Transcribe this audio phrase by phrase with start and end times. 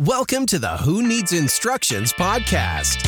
[0.00, 3.06] Welcome to the Who Needs Instructions podcast.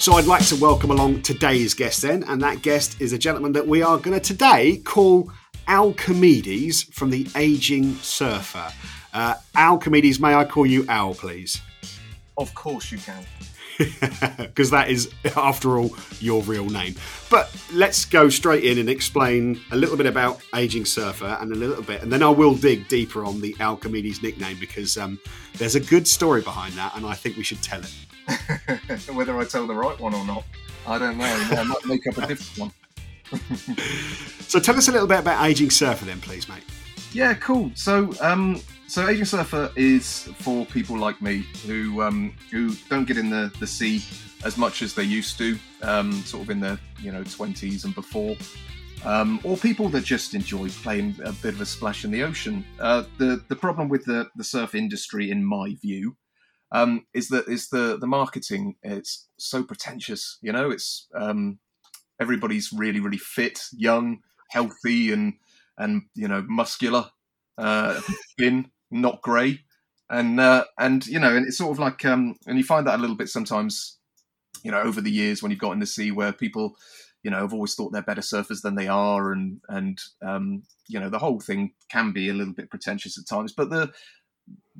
[0.00, 3.50] So I'd like to welcome along today's guest then, and that guest is a gentleman
[3.54, 5.32] that we are going to today call
[5.66, 8.72] Al Comedes from the Aging Surfer.
[9.12, 9.82] Uh, Al
[10.20, 11.60] may I call you Al, please?
[12.36, 13.26] Of course you can.
[14.38, 16.96] Because that is, after all, your real name.
[17.30, 21.54] But let's go straight in and explain a little bit about Aging Surfer and a
[21.54, 25.20] little bit, and then I will dig deeper on the Al Comedes nickname because um,
[25.58, 29.10] there's a good story behind that, and I think we should tell it.
[29.14, 30.44] Whether I tell the right one or not,
[30.86, 31.24] I don't know.
[31.24, 32.72] I might make up a different one.
[34.40, 36.64] so tell us a little bit about Aging Surfer then, please, mate.
[37.12, 37.70] Yeah, cool.
[37.74, 43.18] So, um, so Aging Surfer is for people like me who um, who don't get
[43.18, 44.02] in the, the sea
[44.44, 47.94] as much as they used to, um, sort of in their you know twenties and
[47.94, 48.34] before,
[49.04, 52.64] um, or people that just enjoy playing a bit of a splash in the ocean.
[52.80, 56.16] Uh, the the problem with the, the surf industry, in my view,
[56.72, 58.76] um, is that is the the marketing.
[58.82, 60.38] It's so pretentious.
[60.40, 61.58] You know, it's um,
[62.18, 65.34] everybody's really really fit, young, healthy, and
[65.76, 67.10] and you know muscular,
[67.58, 68.00] uh,
[68.38, 69.60] thin not grey,
[70.10, 72.98] and uh, and you know, and it's sort of like, um, and you find that
[72.98, 73.98] a little bit sometimes,
[74.62, 76.76] you know, over the years when you've got in the sea where people,
[77.22, 80.98] you know, have always thought they're better surfers than they are, and and um, you
[80.98, 83.92] know, the whole thing can be a little bit pretentious at times, but the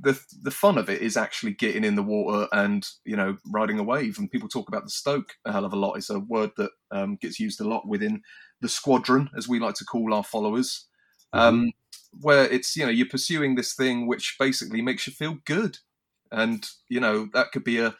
[0.00, 3.78] the the fun of it is actually getting in the water and you know riding
[3.78, 4.18] a wave.
[4.18, 5.94] And people talk about the stoke a hell of a lot.
[5.94, 8.22] It's a word that um, gets used a lot within
[8.60, 10.86] the squadron, as we like to call our followers.
[11.34, 11.38] Mm-hmm.
[11.38, 11.72] Um,
[12.20, 15.78] where it's you know you're pursuing this thing which basically makes you feel good,
[16.32, 17.94] and you know that could be a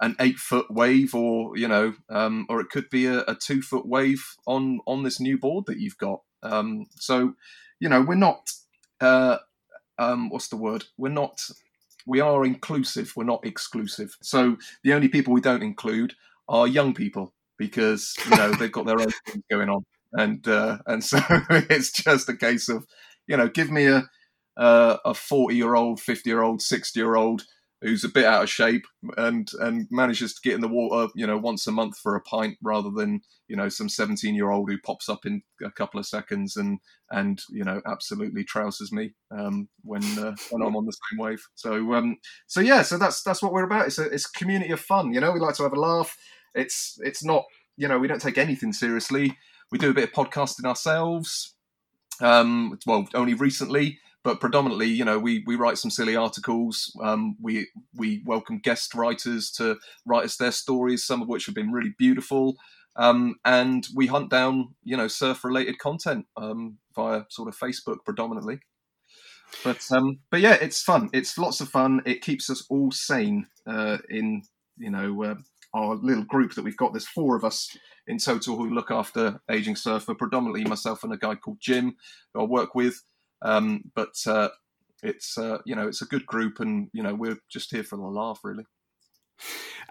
[0.00, 3.60] an eight foot wave, or you know, um, or it could be a, a, two
[3.62, 6.22] foot wave on on this new board that you've got.
[6.42, 7.34] Um, so,
[7.78, 8.50] you know, we're not.
[9.00, 9.38] Uh,
[9.98, 10.84] um, what's the word?
[10.96, 11.42] We're not.
[12.06, 13.12] We are inclusive.
[13.14, 14.16] We're not exclusive.
[14.22, 16.14] So the only people we don't include
[16.48, 20.78] are young people because you know they've got their own things going on, and uh,
[20.86, 21.18] and so
[21.50, 22.86] it's just a case of
[23.26, 24.08] you know, give me a
[24.56, 27.44] a forty year old, fifty year old, sixty year old
[27.82, 28.84] who's a bit out of shape
[29.16, 32.20] and and manages to get in the water, you know, once a month for a
[32.20, 35.98] pint rather than you know some seventeen year old who pops up in a couple
[35.98, 36.78] of seconds and
[37.10, 41.42] and you know absolutely trouses me um, when uh, when I'm on the same wave.
[41.54, 42.16] So um,
[42.46, 43.86] so yeah, so that's that's what we're about.
[43.86, 45.14] It's a it's a community of fun.
[45.14, 46.16] You know, we like to have a laugh.
[46.54, 47.44] It's it's not
[47.76, 49.36] you know we don't take anything seriously.
[49.70, 51.54] We do a bit of podcasting ourselves
[52.20, 56.94] um, well, only recently, but predominantly, you know, we we write some silly articles.
[57.02, 61.54] Um, we we welcome guest writers to write us their stories, some of which have
[61.54, 62.56] been really beautiful.
[62.96, 67.98] Um, and we hunt down, you know, surf related content um, via sort of Facebook
[68.04, 68.60] predominantly.
[69.64, 71.08] But um, but yeah, it's fun.
[71.12, 72.02] It's lots of fun.
[72.04, 74.42] It keeps us all sane uh, in
[74.76, 75.34] you know uh,
[75.74, 76.92] our little group that we've got.
[76.92, 77.76] There's four of us
[78.06, 81.96] in total who look after Aging Surfer, predominantly myself and a guy called Jim,
[82.34, 83.02] who I work with.
[83.42, 84.48] Um, but uh,
[85.02, 87.96] it's uh, you know it's a good group, and you know we're just here for
[87.96, 88.64] the laugh, really.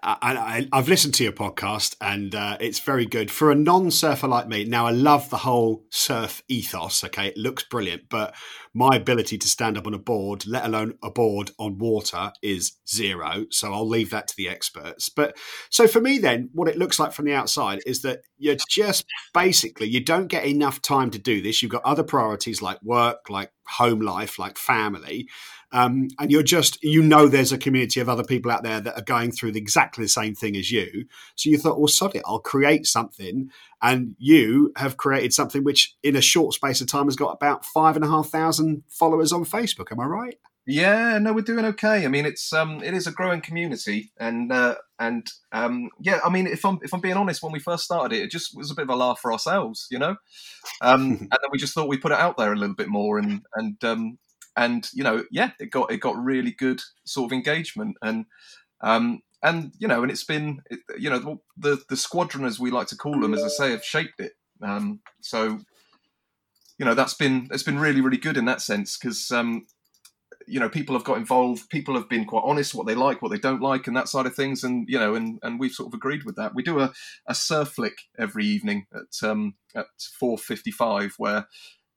[0.01, 4.47] I, have listened to your podcast and uh, it's very good for a non-surfer like
[4.47, 4.65] me.
[4.65, 7.03] Now, I love the whole surf ethos.
[7.03, 8.35] Okay, it looks brilliant, but
[8.73, 12.73] my ability to stand up on a board, let alone a board on water, is
[12.87, 13.45] zero.
[13.49, 15.09] So I'll leave that to the experts.
[15.09, 15.37] But
[15.69, 19.05] so for me, then, what it looks like from the outside is that you're just
[19.33, 21.61] basically you don't get enough time to do this.
[21.61, 25.27] You've got other priorities like work, like home life, like family
[25.71, 28.97] um, and you're just you know there's a community of other people out there that
[28.97, 31.05] are going through the, exactly the same thing as you.
[31.35, 33.49] So you thought, well, sod it, I'll create something,
[33.81, 37.65] and you have created something which, in a short space of time, has got about
[37.65, 39.91] five and a half thousand followers on Facebook.
[39.91, 40.37] Am I right?
[40.65, 42.05] Yeah, no, we're doing okay.
[42.05, 46.29] I mean, it's um, it is a growing community, and uh, and um, yeah, I
[46.29, 48.69] mean, if I'm if I'm being honest, when we first started it, it just was
[48.69, 50.15] a bit of a laugh for ourselves, you know,
[50.81, 53.17] um, and then we just thought we'd put it out there a little bit more,
[53.17, 54.19] and and um,
[54.55, 58.25] and you know, yeah, it got it got really good sort of engagement, and
[58.81, 60.61] um, and you know, and it's been,
[60.97, 63.83] you know, the the squadron as we like to call them, as I say, have
[63.83, 64.33] shaped it.
[64.61, 65.59] Um, so,
[66.77, 69.65] you know, that's been it's been really really good in that sense because um,
[70.45, 73.29] you know people have got involved people have been quite honest what they like what
[73.31, 74.63] they don't like and that side of things.
[74.63, 76.53] And you know and, and we've sort of agreed with that.
[76.53, 76.91] We do a,
[77.27, 79.87] a surf flick every evening at um at
[80.21, 81.47] 4.55 where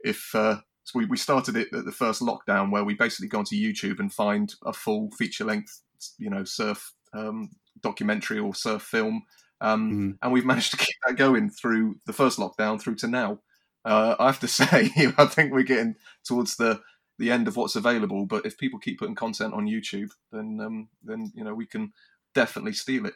[0.05, 3.39] if uh, so we, we started it at the first lockdown where we basically go
[3.39, 5.81] onto YouTube and find a full feature length,
[6.19, 7.51] you know, surf um,
[7.83, 9.23] documentary or surf film.
[9.61, 10.19] Um, mm.
[10.23, 13.39] And we've managed to keep that going through the first lockdown through to now.
[13.85, 16.81] Uh, I have to say, I think we're getting towards the
[17.19, 18.27] the end of what's available.
[18.27, 21.93] But if people keep putting content on YouTube, then um, then you know we can
[22.35, 23.15] definitely steal it.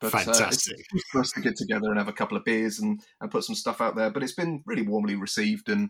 [0.00, 0.78] But, Fantastic.
[0.94, 3.44] Uh, for us to get together and have a couple of beers and, and put
[3.44, 4.10] some stuff out there.
[4.10, 5.88] But it's been really warmly received and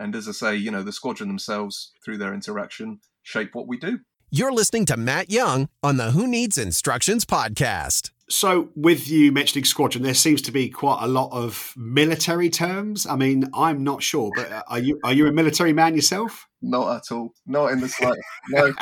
[0.00, 3.76] and as I say, you know, the squadron themselves through their interaction shape what we
[3.76, 4.00] do.
[4.30, 8.10] You're listening to Matt Young on the Who Needs Instructions podcast.
[8.28, 13.04] So, with you mentioning squadron, there seems to be quite a lot of military terms.
[13.04, 16.46] I mean, I'm not sure, but uh, are you are you a military man yourself?
[16.62, 17.34] Not at all.
[17.44, 18.22] Not in the slightest.
[18.50, 18.72] no.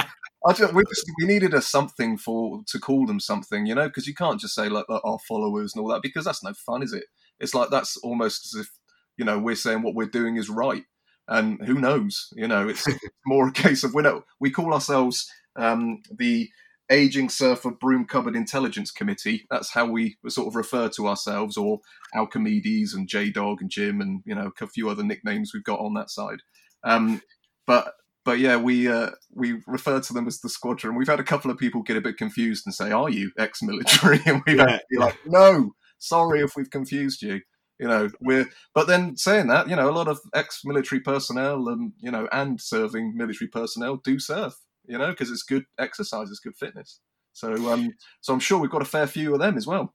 [0.47, 3.89] I just, we, just, we needed a something for to call them something, you know,
[3.89, 6.53] because you can't just say like, like our followers and all that because that's no
[6.53, 7.05] fun, is it?
[7.41, 8.71] It's like that's almost as if
[9.17, 10.85] you know we're saying what we're doing is right,
[11.29, 12.29] and who knows?
[12.35, 12.87] You know, it's
[13.27, 16.49] more a case of we know we call ourselves um, the
[16.91, 19.47] Aging Surfer Broom Cupboard Intelligence Committee.
[19.51, 21.81] That's how we sort of refer to ourselves, or
[22.15, 25.81] Alchimedes and J Dog and Jim, and you know a few other nicknames we've got
[25.81, 26.41] on that side.
[26.83, 27.21] Um,
[27.67, 27.93] but
[28.25, 30.97] but yeah, we uh, we refer to them as the squadron.
[30.97, 34.21] We've had a couple of people get a bit confused and say, "Are you ex-military?"
[34.27, 34.71] And we've yeah.
[34.71, 37.41] had to be like, "No, sorry if we've confused you."
[37.79, 41.93] You know, we're but then saying that, you know, a lot of ex-military personnel and
[42.01, 44.55] you know and serving military personnel do surf
[44.89, 47.01] you know, because it's good exercise, it's good fitness.
[47.35, 49.95] So, um, so I'm sure we've got a fair few of them as well.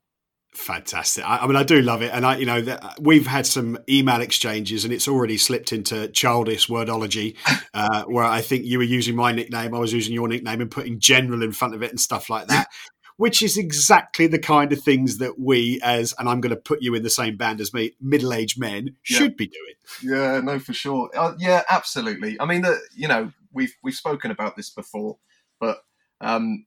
[0.54, 1.28] Fantastic.
[1.28, 3.76] I, I, mean, I do love it, and I, you know, that we've had some
[3.88, 7.36] email exchanges, and it's already slipped into childish wordology,
[7.74, 10.70] uh, where I think you were using my nickname, I was using your nickname, and
[10.70, 12.68] putting general in front of it and stuff like that.
[13.16, 16.82] Which is exactly the kind of things that we, as and I'm going to put
[16.82, 19.36] you in the same band as me, middle-aged men, should yeah.
[19.36, 19.74] be doing.
[20.02, 21.10] Yeah, no, for sure.
[21.16, 22.40] Uh, yeah, absolutely.
[22.40, 25.18] I mean, the, you know, we've we've spoken about this before,
[25.60, 25.78] but
[26.20, 26.66] um,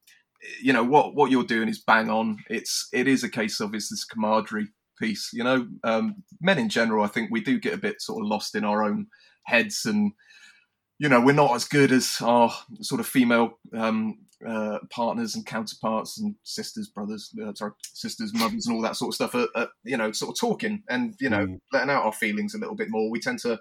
[0.62, 2.38] you know what what you're doing is bang on.
[2.50, 5.32] It's it is a case of it's this camaraderie piece.
[5.34, 8.30] You know, um, men in general, I think we do get a bit sort of
[8.30, 9.08] lost in our own
[9.44, 10.14] heads, and
[11.00, 12.52] you know, we're not as good as our
[12.82, 18.68] sort of female um, uh, partners and counterparts and sisters, brothers, uh, sorry, sisters, mothers,
[18.68, 19.36] and all that sort of stuff.
[19.36, 21.60] Are, are, you know, sort of talking and you know, mm.
[21.72, 23.10] letting out our feelings a little bit more.
[23.10, 23.60] We tend to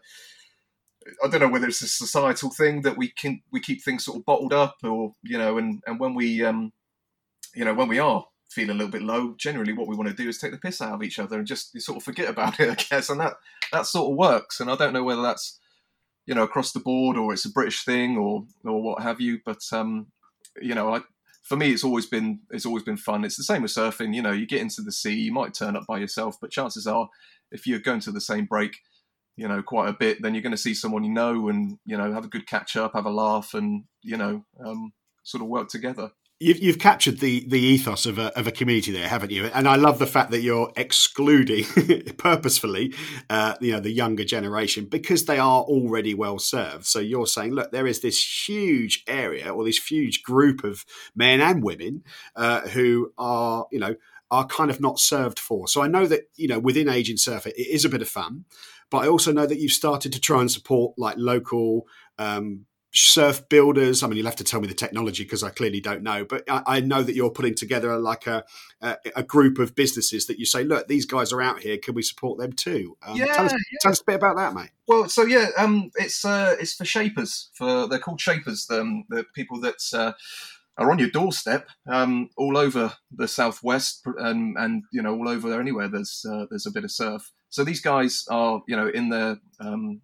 [1.25, 4.19] I don't know whether it's a societal thing that we can we keep things sort
[4.19, 6.73] of bottled up, or you know, and and when we um,
[7.55, 10.15] you know, when we are feeling a little bit low, generally what we want to
[10.15, 12.61] do is take the piss out of each other and just sort of forget about
[12.61, 13.35] it, I guess, and that
[13.73, 14.61] that sort of works.
[14.61, 15.59] And I don't know whether that's
[16.27, 19.41] you know across the board or it's a British thing or or what have you,
[19.45, 20.09] but um,
[20.61, 21.01] you know, I
[21.43, 23.25] for me, it's always been it's always been fun.
[23.25, 24.15] It's the same with surfing.
[24.15, 26.87] You know, you get into the sea, you might turn up by yourself, but chances
[26.87, 27.09] are,
[27.53, 28.79] if you're going to the same break,
[29.37, 31.97] you know quite a bit, then you're going to see someone you know and you
[31.97, 34.93] know have a good catch up, have a laugh, and you know um,
[35.23, 36.11] sort of work together.
[36.39, 39.47] You've, you've captured the the ethos of a, of a community there, haven't you?
[39.47, 41.65] And I love the fact that you're excluding
[42.19, 42.93] purposefully,
[43.31, 46.85] uh, you know, the younger generation because they are already well served.
[46.85, 50.85] So you're saying, look, there is this huge area or this huge group of
[51.15, 52.05] men and women
[52.35, 53.97] uh, who are, you know,
[54.31, 55.69] are kind of not served for.
[55.69, 58.45] So I know that you know within Aging Surfer it is a bit of fun,
[58.91, 61.87] but I also know that you've started to try and support like local
[62.19, 62.67] um,
[62.97, 64.03] surf builders.
[64.03, 66.25] I mean, you'll have to tell me the technology because I clearly don't know.
[66.25, 68.45] But I, I, know that you're putting together like a,
[68.81, 71.79] a, a group of businesses that you say, look, these guys are out here.
[71.79, 72.97] Can we support them too?
[73.07, 73.79] Um, yeah, tell us, yeah.
[73.81, 74.71] tell us, a bit about that, mate.
[74.89, 77.51] Well, so yeah, um, it's uh, it's for shapers.
[77.55, 78.67] For they're called shapers.
[78.71, 80.13] Um, the people that uh,
[80.79, 85.49] are on your doorstep um, all over the southwest and and you know all over
[85.49, 85.89] there anywhere.
[85.89, 87.33] There's uh, there's a bit of surf.
[87.49, 90.03] So these guys are, you know, in their um,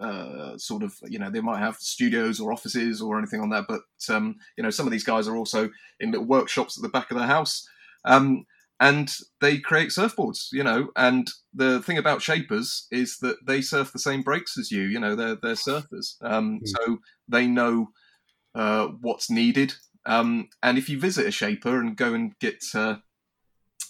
[0.00, 3.64] uh, sort of, you know, they might have studios or offices or anything on that,
[3.68, 6.88] but um, you know, some of these guys are also in little workshops at the
[6.88, 7.68] back of their house,
[8.04, 8.44] um,
[8.80, 10.88] and they create surfboards, you know.
[10.96, 15.00] And the thing about shapers is that they surf the same breaks as you, you
[15.00, 16.60] know, they're they're surfers, mm.
[16.64, 17.90] so they know
[18.54, 19.74] uh, what's needed.
[20.06, 22.96] Um, and if you visit a shaper and go and get uh,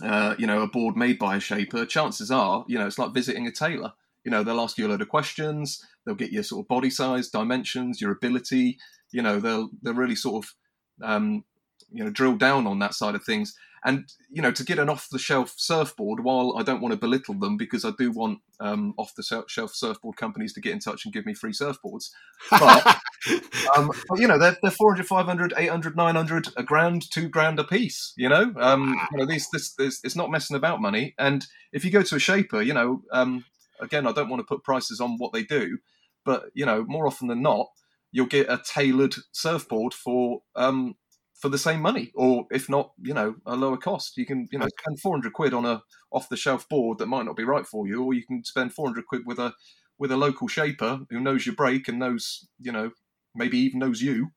[0.02, 3.12] uh, you know, a board made by a shaper, chances are, you know, it's like
[3.12, 3.92] visiting a tailor.
[4.25, 5.84] You know, they'll ask you a load of questions.
[6.04, 8.78] They'll get your sort of body size, dimensions, your ability.
[9.12, 10.54] You know, they'll they'll really sort of
[11.02, 11.44] um,
[11.90, 13.54] you know drill down on that side of things.
[13.84, 17.56] And you know, to get an off-the-shelf surfboard, while I don't want to belittle them
[17.56, 21.34] because I do want um, off-the-shelf surfboard companies to get in touch and give me
[21.34, 22.10] free surfboards,
[22.50, 22.98] but,
[23.76, 27.64] um, but you know, they're, they're 400, 500, 800, 900, a grand, two grand a
[27.64, 28.12] piece.
[28.16, 31.14] You know, um, you know, these this, this it's not messing about money.
[31.18, 33.44] And if you go to a shaper, you know, um,
[33.80, 35.78] again, I don't want to put prices on what they do,
[36.25, 37.66] but you know, more often than not,
[38.12, 40.94] you'll get a tailored surfboard for um,
[41.35, 44.16] for the same money, or if not, you know, a lower cost.
[44.16, 47.26] You can, you know, spend 400 quid on a off the shelf board that might
[47.26, 49.54] not be right for you, or you can spend 400 quid with a
[49.99, 52.90] with a local shaper who knows your break and knows you know
[53.35, 54.30] maybe even knows you.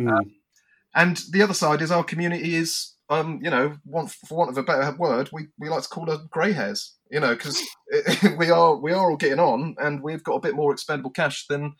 [0.00, 0.10] Mm.
[0.10, 0.34] Um,
[0.94, 4.58] and the other side is our community is um, you know, want, for want of
[4.58, 7.62] a better word, we, we like to call her grey hairs, you know, because
[8.36, 11.46] we are we are all getting on, and we've got a bit more expendable cash
[11.48, 11.74] than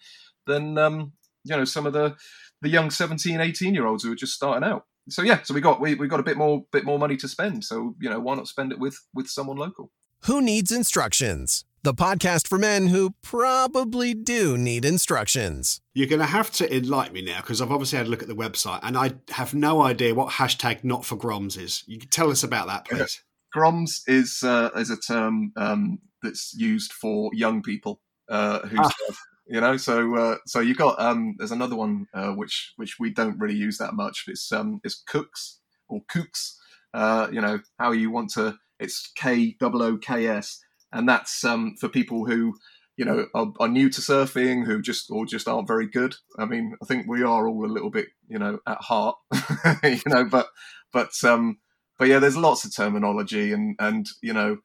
[0.46, 1.12] than um,
[1.44, 2.16] you know some of the
[2.62, 4.84] the young 17, 18 year olds who are just starting out.
[5.10, 7.28] So yeah, so we got we we got a bit more bit more money to
[7.28, 7.64] spend.
[7.64, 9.90] So you know, why not spend it with with someone local?
[10.22, 11.64] Who needs instructions?
[11.88, 15.80] The podcast for men who probably do need instructions.
[15.94, 18.28] You're going to have to enlighten me now because I've obviously had a look at
[18.28, 21.84] the website and I have no idea what hashtag not for Groms is.
[21.86, 23.22] You can tell us about that, please.
[23.56, 28.90] Groms is uh, is a term um, that's used for young people uh, who Ah.
[29.06, 29.18] serve.
[29.46, 33.14] You know, so uh, so you got um, there's another one uh, which which we
[33.14, 34.24] don't really use that much.
[34.26, 36.52] It's um, it's cooks or kooks.
[36.92, 38.58] Uh, you know how you want to.
[38.78, 40.60] It's K O O K S,
[40.92, 42.54] and that's um, for people who
[42.96, 46.14] you know are, are new to surfing, who just or just aren't very good.
[46.38, 49.16] I mean, I think we are all a little bit you know at heart,
[49.82, 50.48] you know, but
[50.92, 51.58] but um,
[51.98, 54.58] but yeah, there's lots of terminology, and and you know,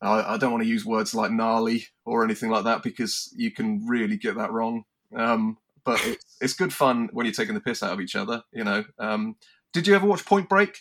[0.00, 3.50] I, I don't want to use words like gnarly or anything like that because you
[3.50, 4.84] can really get that wrong.
[5.14, 8.42] Um, but it's, it's good fun when you're taking the piss out of each other.
[8.52, 8.84] You know.
[8.98, 9.36] Um,
[9.72, 10.80] did you ever watch Point Break?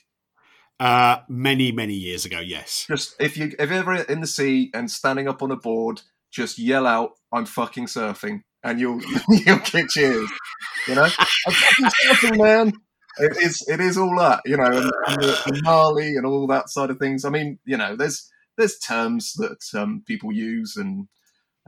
[0.81, 2.85] Uh, many, many years ago, yes.
[2.88, 6.01] Just if you if you're ever in the sea and standing up on a board,
[6.31, 10.27] just yell out, "I'm fucking surfing," and you'll you'll get cheers.
[10.88, 12.73] You know, I'm fucking surfing, man.
[13.19, 16.69] It is it is all that you know, and, and the, gnarly and all that
[16.69, 17.25] side of things.
[17.25, 21.07] I mean, you know, there's there's terms that um, people use, and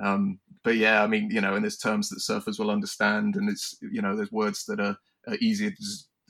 [0.03, 3.47] um, but yeah, I mean, you know, and there's terms that surfers will understand, and
[3.47, 5.83] it's you know, there's words that are, are easier to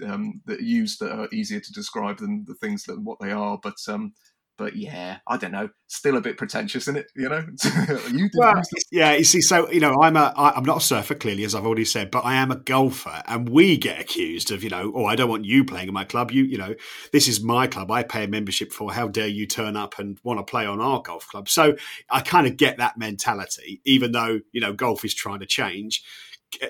[0.03, 3.31] um, that are used that are easier to describe than the things that what they
[3.31, 3.59] are.
[3.61, 4.13] But um,
[4.57, 5.69] but yeah, I don't know.
[5.87, 7.11] Still a bit pretentious, isn't it?
[7.15, 7.45] You know,
[8.11, 11.15] you Well, yeah, you see, so you know, I'm a, I, I'm not a surfer,
[11.15, 14.63] clearly, as I've already said, but I am a golfer, and we get accused of,
[14.63, 16.31] you know, oh, I don't want you playing in my club.
[16.31, 16.75] You, you know,
[17.11, 17.89] this is my club.
[17.89, 18.93] I pay a membership for.
[18.93, 21.49] How dare you turn up and want to play on our golf club?
[21.49, 21.75] So
[22.09, 26.03] I kind of get that mentality, even though you know golf is trying to change.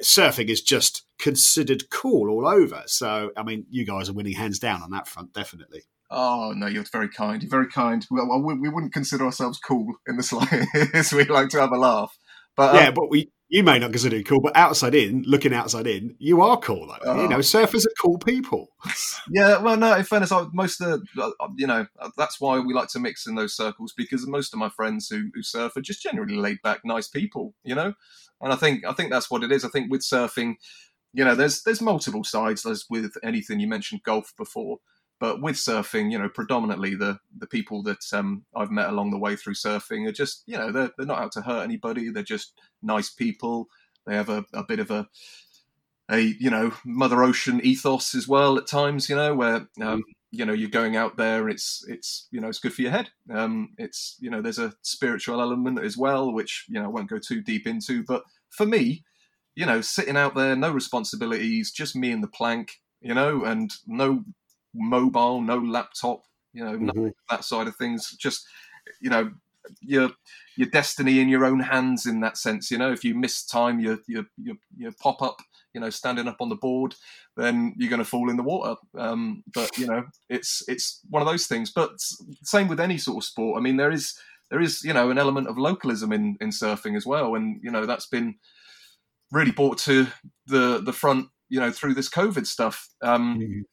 [0.02, 2.84] Surfing is just considered cool all over.
[2.86, 5.84] So I mean, you guys are winning hands down on that front, definitely.
[6.12, 7.42] Oh no, you're very kind.
[7.42, 8.06] You're very kind.
[8.12, 11.14] Well, we, we wouldn't consider ourselves cool in the slightest.
[11.14, 12.18] we like to have a laugh,
[12.58, 15.54] but um, yeah, but we you may not consider it cool, but outside in, looking
[15.54, 16.98] outside in, you are cool though.
[17.06, 17.22] Oh.
[17.22, 18.68] You know, surfers are cool people.
[19.30, 19.96] Yeah, well, no.
[19.96, 21.86] In fairness, I, most of the, uh, you know,
[22.18, 25.30] that's why we like to mix in those circles because most of my friends who,
[25.34, 27.94] who surf are just generally laid back, nice people, you know.
[28.42, 29.64] And I think I think that's what it is.
[29.64, 30.56] I think with surfing,
[31.14, 33.60] you know, there's there's multiple sides as with anything.
[33.60, 34.80] You mentioned golf before,
[35.20, 39.20] but with surfing, you know, predominantly the the people that um, I've met along the
[39.20, 42.10] way through surfing are just, you know, they're they're not out to hurt anybody.
[42.10, 43.68] They're just nice people.
[44.06, 45.08] They have a, a bit of a
[46.10, 50.46] a you know mother ocean ethos as well at times you know where um, you
[50.46, 53.70] know you're going out there it's it's you know it's good for your head um,
[53.78, 57.20] it's you know there's a spiritual element as well which you know I won't go
[57.20, 59.04] too deep into but for me
[59.56, 63.72] you know sitting out there no responsibilities just me and the plank you know and
[63.86, 64.24] no
[64.74, 68.16] mobile no laptop you know nothing that side of things.
[68.18, 68.46] Just
[69.02, 69.32] you know
[69.82, 70.12] your
[70.56, 72.92] your destiny in your own hands in that sense you know.
[72.92, 75.38] If you miss time you you you, you pop up
[75.74, 76.94] you know standing up on the board
[77.36, 78.76] then you're going to fall in the water.
[78.96, 81.72] Um, but you know it's it's one of those things.
[81.72, 82.00] But
[82.44, 83.58] same with any sort of sport.
[83.58, 84.18] I mean there is
[84.52, 87.36] there is you know an element of localism in in surfing as well.
[87.36, 88.36] And you know that's been
[89.34, 90.08] really brought to
[90.48, 93.66] the the front you know through this covid stuff um,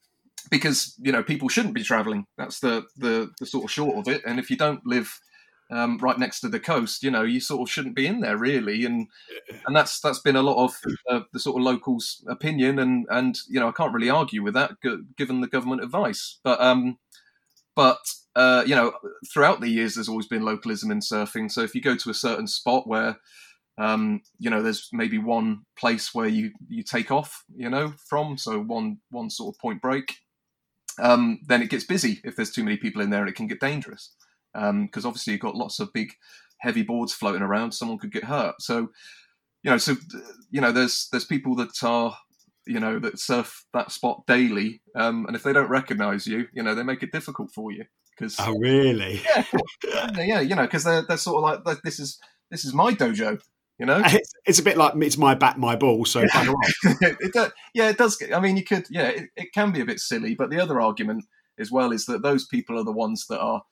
[0.49, 2.25] because you know people shouldn't be traveling.
[2.37, 4.21] That's the the the sort of short of it.
[4.25, 5.19] And if you don't live
[5.71, 8.37] um, right next to the coast, you know, you sort of shouldn't be in there
[8.37, 9.07] really, and
[9.65, 10.75] and that's that's been a lot of
[11.09, 14.53] uh, the sort of locals' opinion, and and you know, I can't really argue with
[14.55, 16.97] that g- given the government advice, but um,
[17.75, 17.99] but
[18.35, 18.93] uh, you know,
[19.31, 21.51] throughout the years, there's always been localism in surfing.
[21.51, 23.17] So if you go to a certain spot where
[23.77, 28.37] um, you know, there's maybe one place where you you take off, you know, from,
[28.37, 30.15] so one one sort of point break,
[30.99, 33.47] um, then it gets busy if there's too many people in there, and it can
[33.47, 34.13] get dangerous.
[34.53, 36.11] Because obviously you've got lots of big
[36.59, 37.71] heavy boards floating around.
[37.71, 38.55] Someone could get hurt.
[38.61, 38.89] So
[39.63, 39.95] you know so
[40.49, 42.15] you know there's there's people that are
[42.67, 44.81] you know that surf that spot daily.
[44.95, 47.85] Um, and if they don't recognize you you know they make it difficult for you
[48.17, 49.21] because Oh, really?
[49.25, 49.43] yeah
[50.21, 52.93] yeah you know because they're, they're sort of like like, this is this is my
[52.93, 53.39] dojo
[53.81, 54.01] you know
[54.45, 56.05] It's, a bit like it's my bat, my ball.
[56.05, 56.73] So off.
[57.01, 58.21] it does, yeah, it does.
[58.33, 60.79] I mean, you could, yeah, it, it can be a bit silly, but the other
[60.79, 61.25] argument
[61.59, 63.63] as well is that those people are the ones that are,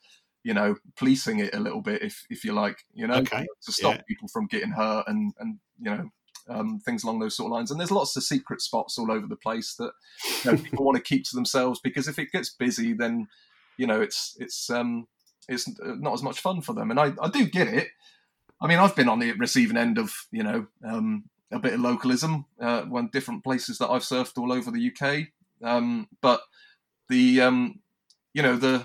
[0.42, 3.46] you know, policing it a little bit, if if you like, you know, Okay.
[3.62, 4.02] to stop Yeah.
[4.08, 6.10] people from getting hurt and and you know.
[6.48, 9.26] Um, things along those sort of lines, and there's lots of secret spots all over
[9.28, 9.92] the place that
[10.42, 13.28] you know, people want to keep to themselves because if it gets busy, then
[13.76, 15.06] you know it's it's um,
[15.48, 16.90] it's not as much fun for them.
[16.90, 17.88] And I, I do get it.
[18.60, 21.80] I mean, I've been on the receiving end of you know um, a bit of
[21.80, 25.28] localism uh, when different places that I've surfed all over the UK.
[25.62, 26.42] Um, but
[27.08, 27.80] the um,
[28.34, 28.84] you know the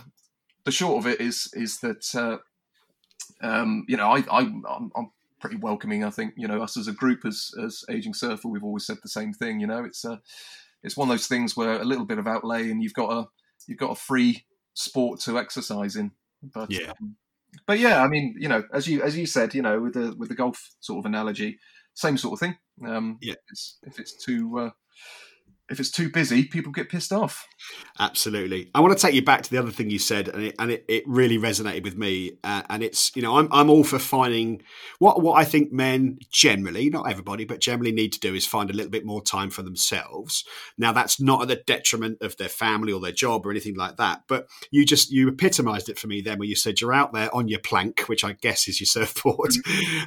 [0.64, 2.38] the short of it is is that uh,
[3.46, 6.04] um, you know I, I I'm, I'm pretty welcoming.
[6.04, 8.98] I think you know us as a group as as aging surfer, we've always said
[9.04, 9.60] the same thing.
[9.60, 10.22] You know, it's a
[10.84, 13.28] it's one of those things where a little bit of outlay and you've got a
[13.68, 16.12] you've got a free sport to exercise in.
[16.42, 16.94] But Yeah.
[17.02, 17.16] um,
[17.68, 20.16] but yeah, I mean, you know, as you as you said, you know, with the
[20.18, 21.58] with the golf sort of analogy,
[21.94, 22.58] same sort of thing.
[22.88, 23.36] Um, Yeah.
[23.50, 24.70] it's, if it's too uh,
[25.70, 27.48] if it's too busy, people get pissed off.
[28.00, 28.70] Absolutely.
[28.76, 30.72] I want to take you back to the other thing you said, and it, and
[30.72, 32.38] it, it really resonated with me.
[32.44, 34.62] Uh, and it's, you know, I'm, I'm all for finding
[35.00, 38.70] what, what I think men generally, not everybody, but generally need to do is find
[38.70, 40.44] a little bit more time for themselves.
[40.78, 43.98] Now, that's not at the detriment of their family or their job or anything like
[43.98, 44.24] that.
[44.28, 47.34] But you just, you epitomized it for me then when you said you're out there
[47.34, 49.54] on your plank, which I guess is your surfboard.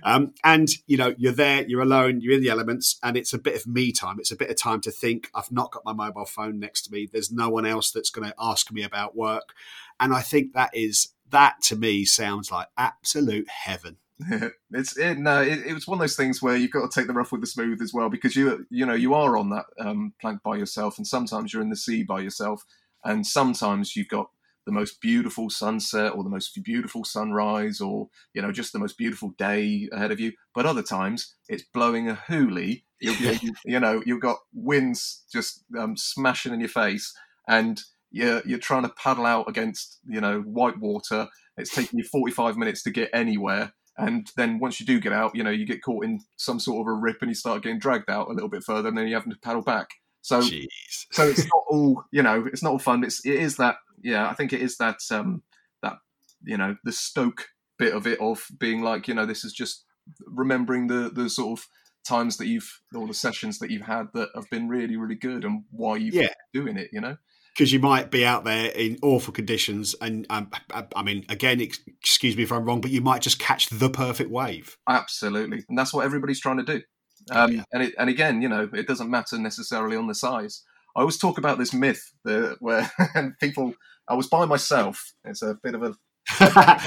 [0.04, 3.38] Um, and, you know, you're there, you're alone, you're in the elements, and it's a
[3.38, 4.20] bit of me time.
[4.20, 5.30] It's a bit of time to think.
[5.34, 7.08] I've not got my mobile phone next to me.
[7.10, 9.54] There's no one else that's going to ask me about work.
[10.00, 13.98] And I think that is, that to me sounds like absolute heaven.
[14.72, 17.06] it's it, no, it, it was one of those things where you've got to take
[17.06, 19.66] the rough with the smooth as well because you you know you are on that
[19.78, 22.64] um, plank by yourself, and sometimes you're in the sea by yourself,
[23.04, 24.28] and sometimes you've got
[24.66, 28.98] the most beautiful sunset or the most beautiful sunrise or you know just the most
[28.98, 30.32] beautiful day ahead of you.
[30.52, 32.82] But other times it's blowing a hoolie.
[33.00, 37.14] You'll be, you know you've got winds just um, smashing in your face,
[37.46, 41.28] and you're you're trying to paddle out against you know white water.
[41.56, 45.34] It's taking you 45 minutes to get anywhere and then once you do get out,
[45.34, 47.80] you know, you get caught in some sort of a rip and you start getting
[47.80, 49.90] dragged out a little bit further, and then you having to paddle back.
[50.22, 50.66] So, Jeez.
[51.10, 53.02] so it's not all, you know, it's not all fun.
[53.02, 55.42] It's it is that, yeah, I think it is that, um,
[55.82, 55.98] that
[56.44, 59.84] you know, the stoke bit of it of being like, you know, this is just
[60.26, 61.66] remembering the the sort of
[62.06, 65.44] times that you've or the sessions that you've had that have been really really good
[65.44, 66.28] and why you've Yeah.
[66.52, 67.16] doing it, you know.
[67.54, 71.60] because you might be out there in awful conditions, and um, I, I mean, again,
[71.60, 74.76] ex- excuse me if I'm wrong, but you might just catch the perfect wave.
[74.88, 76.82] Absolutely, and that's what everybody's trying to do.
[77.30, 77.64] Um, Yeah.
[77.72, 80.62] And it, and again, you know, it doesn't matter necessarily on the size.
[80.96, 83.74] I always talk about this myth that where and people.
[84.10, 85.12] I was by myself.
[85.24, 85.94] It's a bit of a,
[86.40, 86.78] yeah,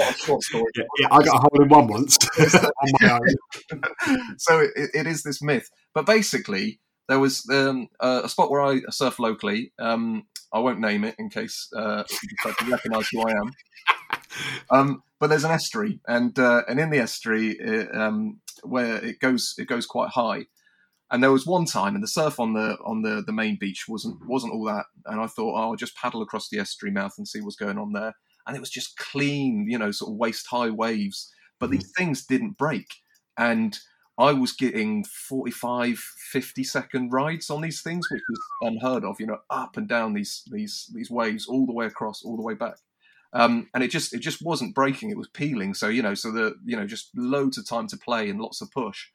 [1.00, 2.18] yeah, I got a hole in one once
[2.56, 4.36] on my own.
[4.38, 8.62] so it, it is this myth, but basically there was um, a, a spot where
[8.62, 9.74] I surf locally.
[9.80, 13.52] Um, I won't name it in case uh, you can recognise who I am.
[14.70, 19.20] Um, but there's an estuary, and uh, and in the estuary, it, um, where it
[19.20, 20.46] goes it goes quite high.
[21.12, 23.86] And there was one time, and the surf on the on the, the main beach
[23.88, 24.86] wasn't wasn't all that.
[25.06, 27.78] And I thought, oh, I'll just paddle across the estuary mouth and see what's going
[27.78, 28.16] on there.
[28.52, 31.34] And it was just clean, you know, sort of waist high waves.
[31.60, 32.88] But these things didn't break,
[33.38, 33.78] and
[34.18, 39.20] I was getting 45, 50 second rides on these things, which was unheard of.
[39.20, 42.42] You know, up and down these these these waves, all the way across, all the
[42.42, 42.78] way back
[43.34, 45.74] um, and it just it just wasn't breaking; it was peeling.
[45.74, 48.62] So you know, so the you know just loads of time to play and lots
[48.62, 49.08] of push,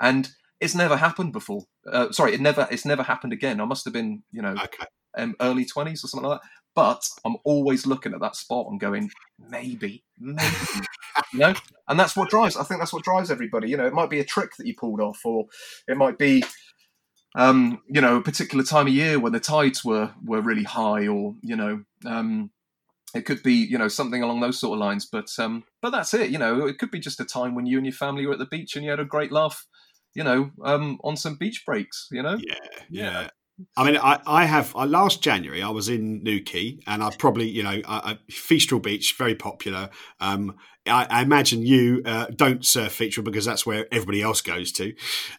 [0.00, 1.64] and it's never happened before.
[1.90, 3.60] Uh, sorry, it never it's never happened again.
[3.60, 4.86] I must have been you know Okay.
[5.18, 6.48] um, early twenties or something like that.
[6.78, 9.10] But I'm always looking at that spot and going,
[9.50, 10.86] maybe, maybe,
[11.32, 11.54] you know.
[11.88, 12.56] And that's what drives.
[12.56, 13.68] I think that's what drives everybody.
[13.68, 15.46] You know, it might be a trick that you pulled off, or
[15.88, 16.44] it might be
[17.34, 21.08] um, you know, a particular time of year when the tides were were really high,
[21.08, 22.52] or you know, um,
[23.12, 25.04] it could be you know something along those sort of lines.
[25.10, 26.30] But um, but that's it.
[26.30, 28.38] You know, it could be just a time when you and your family were at
[28.38, 29.66] the beach and you had a great laugh.
[30.14, 32.06] You know, um, on some beach breaks.
[32.12, 32.54] You know, Yeah,
[32.88, 33.20] Yeah.
[33.22, 33.28] yeah.
[33.76, 34.74] I mean, I, I have.
[34.76, 39.16] I, last January, I was in Newquay, and I probably, you know, I, Fistral Beach,
[39.16, 39.90] very popular.
[40.20, 40.54] Um,
[40.88, 44.94] I, I imagine you uh, don't surf Feastrel because that's where everybody else goes to.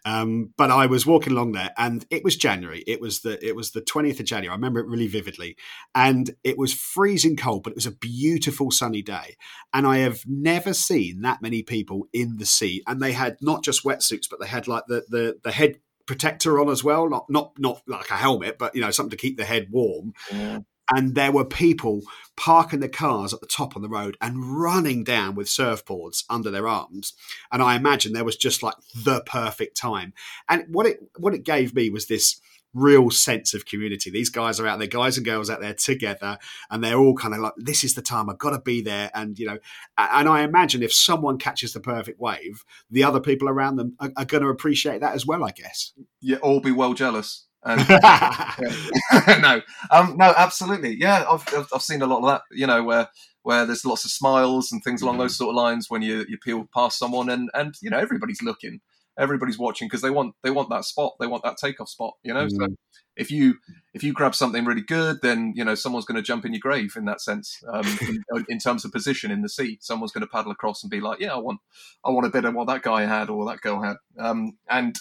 [0.06, 2.84] Um, but I was walking along there, and it was January.
[2.88, 4.52] It was the it was the twentieth of January.
[4.52, 5.58] I remember it really vividly,
[5.96, 9.36] and it was freezing cold, but it was a beautiful sunny day.
[9.74, 13.64] And I have never seen that many people in the sea, and they had not
[13.64, 15.80] just wetsuits, but they had like the the the head
[16.10, 19.16] protector on as well not not not like a helmet but you know something to
[19.16, 20.12] keep the head warm.
[20.32, 20.62] Yeah.
[20.92, 22.02] and there were people
[22.36, 26.50] parking the cars at the top of the road and running down with surfboards under
[26.50, 27.14] their arms.
[27.52, 30.14] And i imagine there was just like the perfect time.
[30.50, 32.42] And what it what it gave me was this
[32.74, 34.10] real sense of community.
[34.10, 36.38] These guys are out there, guys and girls out there together,
[36.70, 39.12] and they're all kind of like, "This is the time I've got to be there."
[39.14, 39.58] And you know,
[39.98, 44.12] and I imagine if someone catches the perfect wave, the other people around them are,
[44.18, 45.44] are going to appreciate that as well.
[45.44, 45.94] I guess.
[46.22, 47.46] Yeah, all be well jealous.
[47.64, 47.82] And,
[49.42, 50.96] no, um, no, absolutely.
[50.98, 52.42] Yeah, I've, I've seen a lot of that.
[52.52, 53.10] You know, where
[53.44, 55.24] where there's lots of smiles and things along mm-hmm.
[55.24, 58.42] those sort of lines when you you peel past someone, and and you know everybody's
[58.42, 58.80] looking,
[59.18, 62.14] everybody's watching because they want they want that spot, they want that takeoff spot.
[62.24, 62.66] You know, mm-hmm.
[62.66, 62.76] so
[63.16, 63.56] if you
[63.94, 66.62] if you grab something really good, then you know someone's going to jump in your
[66.62, 67.62] grave in that sense.
[67.72, 67.86] Um,
[68.32, 71.02] in, in, terms of position in the sea, someone's going to paddle across and be
[71.02, 71.60] like, "Yeah, I want
[72.06, 74.96] I want a bit of what that guy had or that girl had." Um, and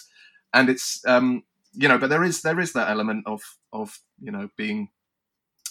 [0.53, 1.43] and it's um,
[1.73, 3.41] you know, but there is there is that element of
[3.71, 4.89] of you know being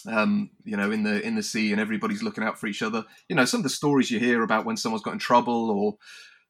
[0.07, 3.05] um, you know, in the in the sea, and everybody's looking out for each other.
[3.27, 5.97] You know, some of the stories you hear about when someone's got in trouble, or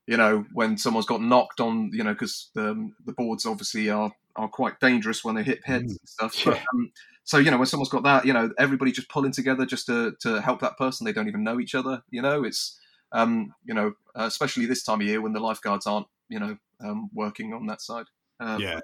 [0.10, 4.12] you know, when someone's got knocked on, you know, because the the boards obviously are
[4.36, 6.00] are quite dangerous when they hit heads mm.
[6.00, 6.46] and stuff.
[6.46, 6.92] But, um,
[7.26, 10.16] so you know, when someone's got that, you know, everybody just pulling together just to
[10.22, 11.06] to help that person.
[11.06, 12.02] They don't even know each other.
[12.10, 12.80] You know, it's
[13.12, 16.58] um, you know, uh, especially this time of year when the lifeguards aren't, you know,
[16.84, 18.08] um, working on that side.
[18.40, 18.80] Um, yeah,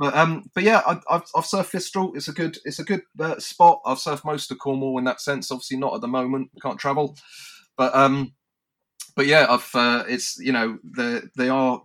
[0.00, 2.16] but um, but yeah, I, have I've surfed Fistral.
[2.16, 3.80] It's a good it's a good uh, spot.
[3.86, 5.52] I've surfed most of Cornwall in that sense.
[5.52, 6.50] Obviously, not at the moment.
[6.60, 7.16] Can't travel,
[7.76, 8.32] but um,
[9.16, 11.82] but yeah, I've uh, it's you know the they are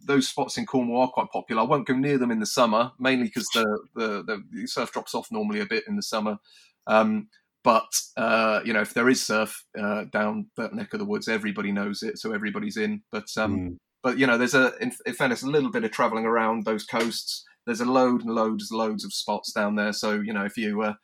[0.00, 1.62] those spots in Cornwall are quite popular.
[1.62, 5.14] I won't go near them in the summer, mainly because the, the, the surf drops
[5.14, 6.38] off normally a bit in the summer.
[6.86, 7.28] Um,
[7.62, 11.28] but uh, you know, if there is surf uh, down that neck of the woods,
[11.28, 13.02] everybody knows it, so everybody's in.
[13.10, 13.76] But um, mm.
[14.04, 16.84] But you know, there's a in, in fairness a little bit of travelling around those
[16.84, 17.42] coasts.
[17.64, 19.94] There's a load and loads, loads of spots down there.
[19.94, 20.94] So you know, if you uh,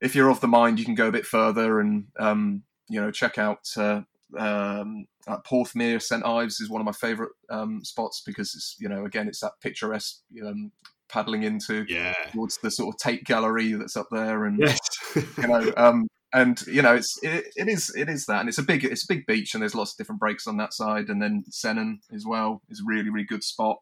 [0.00, 3.10] if you're of the mind, you can go a bit further and um, you know
[3.10, 4.00] check out uh,
[4.38, 9.04] um, Porthmeor St Ives is one of my favourite um, spots because it's you know
[9.04, 10.72] again it's that picturesque um,
[11.08, 12.14] paddling into yeah.
[12.32, 14.78] towards the sort of Tate Gallery that's up there and yes.
[15.14, 18.58] you know um, and you know it's it, it is it is that and it's
[18.58, 21.08] a big it's a big beach and there's lots of different breaks on that side
[21.08, 23.78] and then Sennen as well is a really really good spot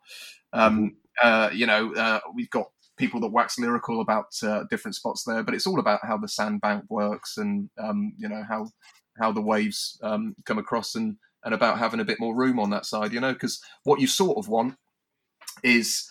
[0.53, 1.27] um, mm-hmm.
[1.27, 2.67] uh, you know uh, we've got
[2.99, 6.29] people that wax lyrical about uh, different spots there but it's all about how the
[6.29, 8.67] sandbank works and um, you know how
[9.19, 12.71] how the waves um, come across and and about having a bit more room on
[12.71, 14.77] that side you know because what you sort of want
[15.63, 16.09] is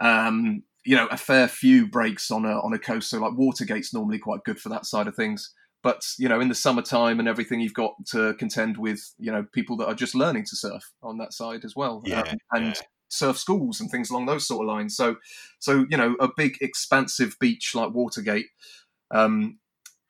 [0.00, 3.10] um, you know a fair few breaks on a on a coast.
[3.10, 5.52] So like watergate's normally quite good for that side of things.
[5.82, 9.46] But you know in the summertime and everything you've got to contend with you know
[9.52, 12.66] people that are just learning to surf on that side as well yeah, um, and
[12.66, 12.82] yeah.
[13.08, 14.96] surf schools and things along those sort of lines.
[14.96, 15.16] So
[15.58, 18.46] so you know a big expansive beach like watergate
[19.10, 19.58] um,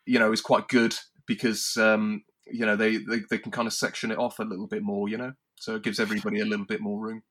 [0.07, 0.94] you know is quite good
[1.26, 4.66] because um, you know they, they they can kind of section it off a little
[4.66, 7.22] bit more you know so it gives everybody a little bit more room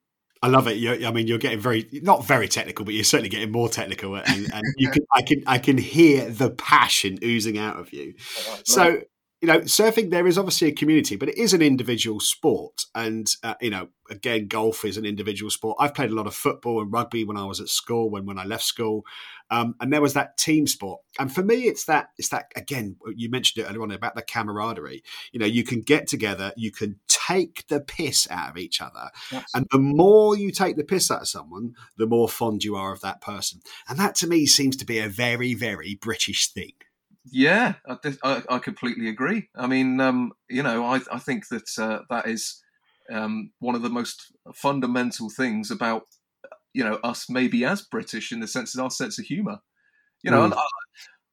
[0.42, 0.78] I love it.
[0.78, 4.14] You're, I mean, you're getting very not very technical, but you're certainly getting more technical,
[4.14, 8.14] and, and you can I can I can hear the passion oozing out of you.
[8.48, 9.00] Oh, so
[9.40, 13.34] you know, surfing there is obviously a community, but it is an individual sport, and
[13.42, 15.78] uh, you know, again, golf is an individual sport.
[15.80, 18.38] I've played a lot of football and rugby when I was at school, when when
[18.38, 19.06] I left school,
[19.50, 21.00] um, and there was that team sport.
[21.18, 22.96] And for me, it's that it's that again.
[23.16, 25.02] You mentioned it earlier on about the camaraderie.
[25.32, 29.10] You know, you can get together, you can take the piss out of each other,
[29.32, 29.50] yes.
[29.54, 32.92] and the more you take the piss out of someone, the more fond you are
[32.92, 33.60] of that person.
[33.88, 36.72] And that to me seems to be a very very British thing.
[37.24, 39.48] Yeah, I, I, completely agree.
[39.54, 42.62] I mean, um, you know, I, I think that uh, that is
[43.12, 46.04] um, one of the most fundamental things about
[46.72, 49.58] you know us maybe as British in the sense of our sense of humour.
[50.22, 50.58] You know, mm.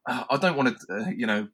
[0.07, 1.47] I, I, don't want to uh, you know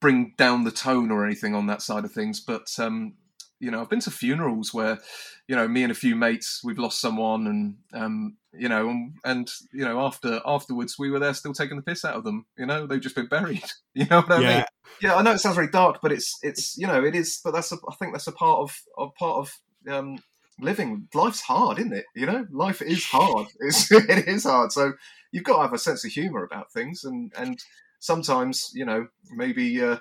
[0.00, 3.14] bring down the tone or anything on that side of things, but um,
[3.62, 4.98] you know, I've been to funerals where,
[5.46, 9.14] you know, me and a few mates, we've lost someone, and um, you know, and,
[9.24, 12.46] and, you know, after afterwards, we were there still taking the piss out of them.
[12.58, 13.64] You know, they've just been buried.
[13.94, 14.56] You know what I yeah.
[14.56, 14.64] mean?
[15.02, 17.40] Yeah, I know it sounds very dark, but it's it's you know, it is.
[17.44, 19.60] But that's a, I think that's a part of, of part of
[19.92, 20.18] um,
[20.58, 21.08] living.
[21.12, 22.06] Life's hard, isn't it?
[22.14, 23.48] You know, life is hard.
[23.60, 24.72] It's, it is hard.
[24.72, 24.94] So
[25.30, 27.62] you've got to have a sense of humour about things, and and
[28.00, 29.82] sometimes you know maybe.
[29.82, 29.98] Uh,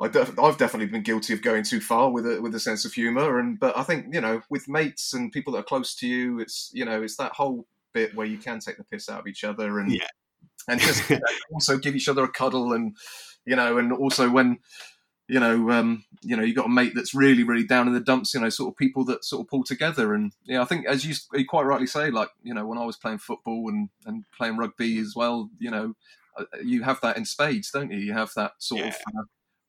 [0.00, 2.84] I def- I've definitely been guilty of going too far with a with a sense
[2.84, 5.94] of humour, and but I think you know with mates and people that are close
[5.96, 9.08] to you, it's you know it's that whole bit where you can take the piss
[9.08, 10.06] out of each other and yeah.
[10.68, 11.10] and just
[11.52, 12.96] also give each other a cuddle and
[13.44, 14.58] you know and also when
[15.26, 18.00] you know um, you know you got a mate that's really really down in the
[18.00, 20.86] dumps, you know sort of people that sort of pull together and yeah I think
[20.86, 23.88] as you, you quite rightly say like you know when I was playing football and
[24.06, 25.94] and playing rugby as well, you know
[26.36, 27.98] uh, you have that in spades, don't you?
[27.98, 28.88] You have that sort yeah.
[28.88, 29.22] of uh,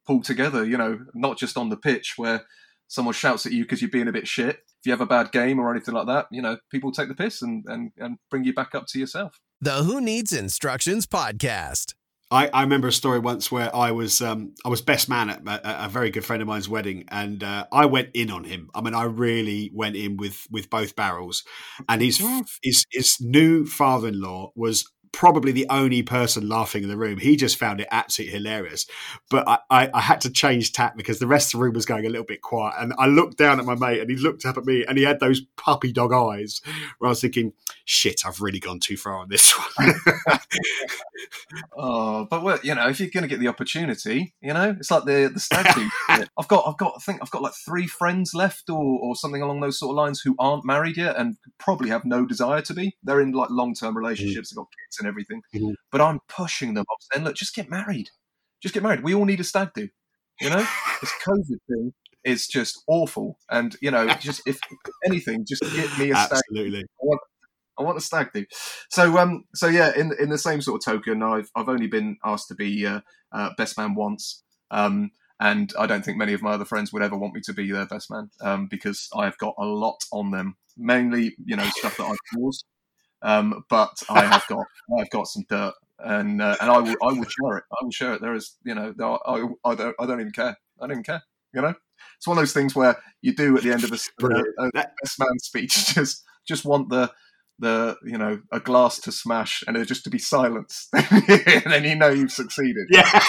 [0.10, 0.66] pull together.
[0.66, 2.44] You know, not just on the pitch where
[2.88, 5.32] someone shouts at you because you're being a bit shit, if you have a bad
[5.32, 8.44] game or anything like that, you know, people take the piss and, and, and bring
[8.44, 9.40] you back up to yourself.
[9.62, 11.94] The Who Needs Instructions podcast.
[12.32, 15.42] I, I remember a story once where I was um, I was best man at
[15.48, 18.70] a, a very good friend of mine's wedding, and uh, I went in on him.
[18.76, 21.44] I mean, I really went in with with both barrels.
[21.88, 22.24] And his
[22.62, 27.18] his his new father in law was probably the only person laughing in the room.
[27.20, 28.86] He just found it absolutely hilarious.
[29.30, 31.86] But I, I, I, had to change tack because the rest of the room was
[31.86, 32.76] going a little bit quiet.
[32.80, 35.04] And I looked down at my mate and he looked up at me and he
[35.04, 36.62] had those puppy dog eyes
[36.98, 37.54] where I was thinking,
[37.86, 39.94] shit, I've really gone too far on this one.
[41.78, 44.92] oh, but well, you know, if you're going to get the opportunity, you know, it's
[44.92, 45.66] like the the stag.
[46.38, 49.42] I've got, I've got, I think I've got like three friends left, or or something
[49.42, 52.74] along those sort of lines, who aren't married yet and probably have no desire to
[52.74, 52.96] be.
[53.04, 54.56] They're in like long term relationships, mm.
[54.56, 55.42] they've got kids and everything.
[55.54, 55.72] Mm-hmm.
[55.92, 56.86] But I'm pushing them.
[56.90, 58.10] I'm saying, look, just get married.
[58.62, 59.04] Just get married.
[59.04, 59.88] We all need a stag do.
[60.42, 60.66] You know,
[61.02, 63.40] this COVID thing is just awful.
[63.50, 64.60] And you know, just if
[65.06, 66.32] anything, just get me a stag.
[66.50, 66.82] Absolutely.
[66.82, 67.22] I want,
[67.80, 68.46] I want a stag do.
[68.90, 72.18] So um, so yeah, in in the same sort of token, I've I've only been
[72.24, 74.44] asked to be uh, uh, best man once.
[74.72, 77.54] Um, and I don't think many of my other friends would ever want me to
[77.54, 80.58] be their best man um, because I've got a lot on them.
[80.78, 82.66] Mainly, you know, stuff that I've caused,
[83.22, 84.66] um, but I have got
[84.98, 87.64] I've got some dirt, and uh, and I will I will share it.
[87.72, 88.22] I will share it.
[88.22, 88.94] There is you know
[89.26, 90.58] I, I don't I don't even care.
[90.80, 91.24] I don't even care.
[91.54, 91.74] You know,
[92.18, 94.72] it's one of those things where you do at the end of a, a, a
[94.72, 97.12] best man speech just just want the
[97.60, 101.84] the you know a glass to smash and it just to be silenced and then
[101.84, 103.22] you know you've succeeded yeah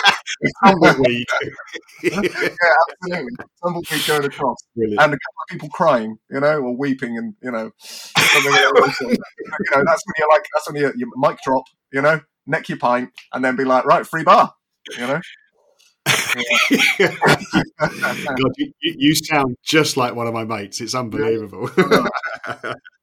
[0.65, 1.27] tumbleweed
[2.03, 5.03] yeah absolutely tumbleweed going across Brilliant.
[5.03, 9.01] and a couple of people crying you know or weeping and you know something else.
[9.01, 12.69] you know that's when you're like that's when you, you mic drop you know neck
[12.69, 14.55] your pint and then be like right free bar
[14.97, 15.21] you know
[17.79, 20.81] God, you, you, sound just like one of my mates.
[20.81, 21.71] It's unbelievable.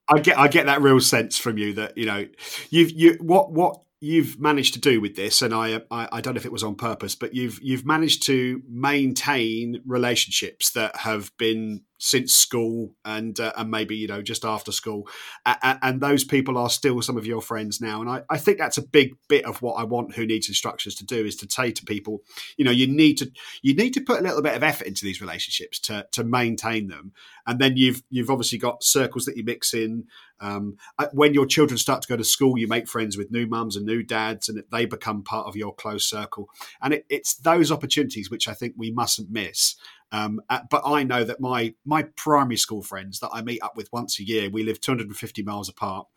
[0.10, 2.28] I get I get that real sense from you that you know
[2.70, 6.36] you've you what what you've managed to do with this, and I, I, I don't
[6.36, 11.32] know if it was on purpose, but you've you've managed to maintain relationships that have
[11.38, 15.08] been since school and uh, and maybe you know just after school,
[15.46, 18.60] and, and, those people are still some of your friends now, and I, I think
[18.60, 21.50] that's a big bit of what I want who needs instructions to do is to
[21.50, 22.22] say to people,
[22.56, 23.32] you know, you need to
[23.62, 26.88] you need to put a little bit of effort into these relationships to to maintain
[26.88, 27.14] them,
[27.48, 30.06] and then you've you've obviously got circles that you mix in.
[30.40, 30.78] Um,
[31.14, 33.88] when your children start to go to school, you make friends with new mums and
[33.88, 36.50] new dads, and they become part of your close circle.
[36.80, 39.76] And it, it's those opportunities which I think we mustn't miss.
[40.12, 43.76] Um, uh, but I know that my my primary school friends that I meet up
[43.76, 46.08] with once a year, we live 250 miles apart.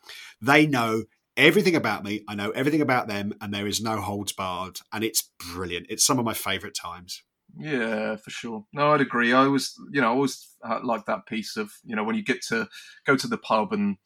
[0.41, 1.03] They know
[1.35, 2.23] everything about me.
[2.27, 5.87] I know everything about them, and there is no holds barred, and it's brilliant.
[5.89, 7.23] It's some of my favourite times.
[7.57, 8.65] Yeah, for sure.
[8.73, 9.33] No, I'd agree.
[9.33, 12.23] I always, you know, I always uh, like that piece of, you know, when you
[12.23, 12.69] get to
[13.05, 13.97] go to the pub and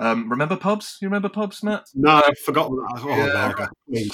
[0.00, 0.96] um, remember pubs?
[1.00, 1.86] You remember pubs, Matt?
[1.94, 2.70] No, I've forgot.
[2.70, 4.08] Oh, yeah.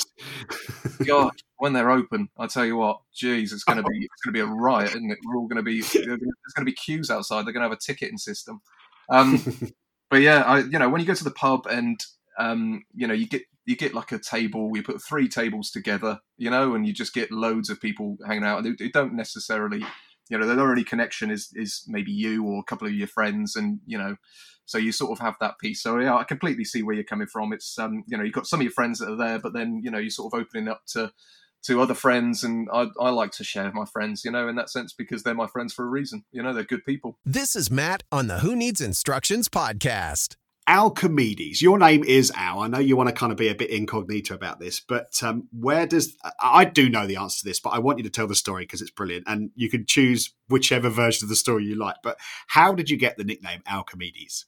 [1.07, 1.33] God,
[1.65, 4.39] when they're open, I tell you what, geez, it's going to be it's going to
[4.39, 5.19] be a riot, isn't it?
[5.25, 6.19] We're all going to be there's going
[6.59, 7.47] to be queues outside.
[7.47, 8.61] They're going to have a ticketing system.
[9.09, 9.43] Um,
[10.11, 11.99] but yeah, I, you know, when you go to the pub and
[12.39, 16.21] um, you know you get you get like a table, you put three tables together,
[16.37, 19.15] you know, and you just get loads of people hanging out, and they, they don't
[19.15, 19.83] necessarily,
[20.29, 23.57] you know, the only connection is is maybe you or a couple of your friends,
[23.57, 24.17] and you know
[24.67, 25.83] so you sort of have that piece.
[25.83, 27.53] So yeah, I completely see where you're coming from.
[27.53, 29.81] It's um, you know, you've got some of your friends that are there, but then
[29.83, 31.13] you know, you're sort of opening up to
[31.65, 34.71] to other friends and I, I like to share my friends you know in that
[34.71, 37.71] sense because they're my friends for a reason you know they're good people this is
[37.71, 42.61] matt on the who needs instructions podcast Alcimedes, your name is Al.
[42.61, 45.47] I know you want to kind of be a bit incognito about this, but um,
[45.53, 48.27] where does I do know the answer to this, but I want you to tell
[48.27, 51.75] the story because it's brilliant, and you can choose whichever version of the story you
[51.75, 51.97] like.
[52.03, 54.47] But how did you get the nickname Alcimedes?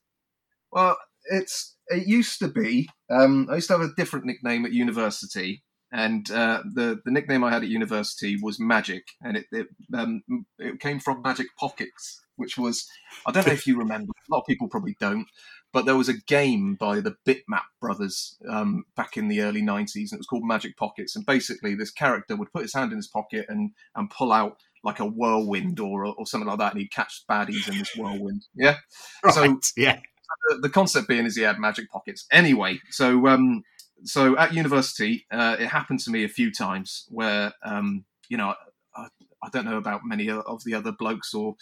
[0.73, 0.97] Well,
[1.31, 2.89] it's it used to be.
[3.11, 7.45] Um, I used to have a different nickname at university, and uh, the the nickname
[7.45, 10.23] I had at university was Magic, and it it, um,
[10.59, 12.89] it came from Magic Pockets, which was
[13.27, 14.13] I don't know if you remember.
[14.13, 15.27] A lot of people probably don't,
[15.73, 20.11] but there was a game by the Bitmap brothers um, back in the early '90s,
[20.11, 21.15] and it was called Magic Pockets.
[21.15, 24.57] And basically, this character would put his hand in his pocket and and pull out
[24.85, 28.45] like a whirlwind or or something like that, and he'd catch baddies in this whirlwind.
[28.55, 28.77] Yeah,
[29.25, 29.35] right.
[29.35, 30.01] so yeah
[30.49, 32.27] the, the, concept being is he had magic pockets.
[32.31, 33.63] Anyway, so um,
[34.05, 38.55] so at university, uh, it happened to me a few times where um, you know
[38.95, 39.09] I,
[39.43, 41.57] I, don't know about many of the other blokes or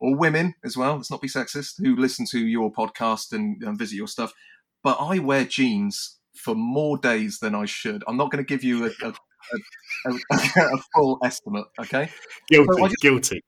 [0.00, 0.96] or women as well.
[0.96, 4.32] Let's not be sexist who listen to your podcast and, and visit your stuff,
[4.82, 8.04] but I wear jeans for more days than I should.
[8.06, 9.14] I'm not going to give you a, a,
[10.06, 11.66] a, a, full estimate.
[11.80, 12.10] Okay,
[12.48, 13.42] guilty, so just, guilty.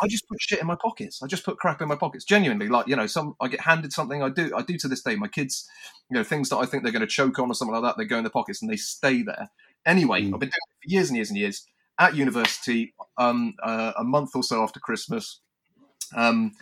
[0.00, 1.22] I just put shit in my pockets.
[1.22, 2.24] I just put crap in my pockets.
[2.24, 4.22] Genuinely, like you know, some I get handed something.
[4.22, 4.52] I do.
[4.56, 5.16] I do to this day.
[5.16, 5.68] My kids,
[6.10, 7.98] you know, things that I think they're going to choke on or something like that,
[7.98, 9.50] they go in the pockets and they stay there.
[9.86, 10.34] Anyway, mm.
[10.34, 11.66] I've been doing it for years and years and years.
[11.98, 15.40] At university, um, uh, a month or so after Christmas,
[16.16, 16.52] um,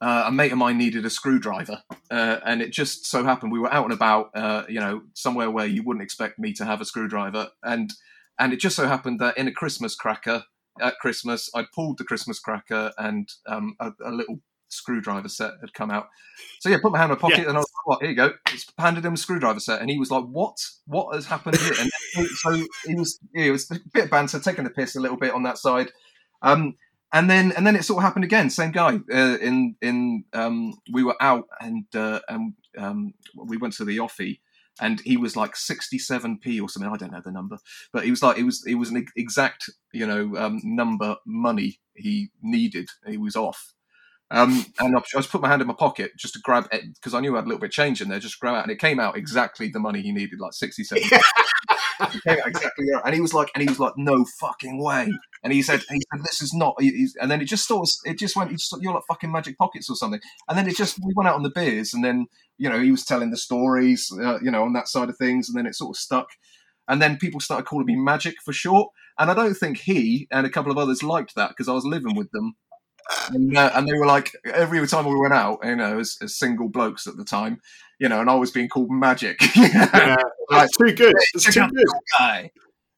[0.00, 3.58] uh, a mate of mine needed a screwdriver, uh, and it just so happened we
[3.58, 6.80] were out and about, uh, you know, somewhere where you wouldn't expect me to have
[6.80, 7.92] a screwdriver, and
[8.38, 10.44] and it just so happened that in a Christmas cracker
[10.80, 15.74] at Christmas, I pulled the Christmas cracker and um, a, a, little screwdriver set had
[15.74, 16.08] come out.
[16.60, 18.00] So yeah, put my hand in my pocket and I was like, "What?
[18.00, 20.56] Here you go." Just handed him a screwdriver set, and he was like, "What?
[20.86, 22.50] What has happened here?" And so
[22.86, 25.32] he was, yeah, it was a bit of banter, taking the piss a little bit
[25.32, 25.90] on that side.
[26.40, 26.76] Um,
[27.12, 28.48] and then and then it sort of happened again.
[28.50, 33.74] Same guy uh, in in um, we were out and uh, and um, we went
[33.74, 34.38] to the offie
[34.80, 36.90] and he was like 67p or something.
[36.90, 37.58] I don't know the number,
[37.92, 41.78] but he was like it was it was an exact you know um, number money
[41.94, 42.88] he needed.
[43.06, 43.74] He was off.
[44.32, 47.12] Um, and I just put my hand in my pocket just to grab it because
[47.12, 48.18] I knew I had a little bit of change in there.
[48.18, 51.04] Just grab out, and it came out exactly the money he needed, like sixty-seven.
[52.26, 55.12] came out exactly right, and he was like, and he was like, "No fucking way!"
[55.44, 58.18] And he said, he said, "This is not." and then it just sort of, it
[58.18, 58.58] just went.
[58.80, 60.20] You're like fucking magic pockets or something.
[60.48, 62.90] And then it just, we went out on the beers, and then you know he
[62.90, 65.74] was telling the stories, uh, you know, on that side of things, and then it
[65.74, 66.28] sort of stuck.
[66.88, 68.92] And then people started calling me Magic for short.
[69.18, 71.84] And I don't think he and a couple of others liked that because I was
[71.84, 72.56] living with them
[73.28, 76.36] and, uh, and they were like every time we went out, you know, as, as,
[76.36, 77.60] single blokes at the time,
[77.98, 79.40] you know, and I was being called magic.
[79.56, 80.16] yeah,
[80.50, 81.14] like, too good.
[81.34, 81.86] It's too good.
[82.18, 82.50] Guy,